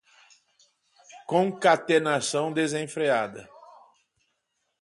concatenação 1.27 2.51
desenfreada 2.51 3.47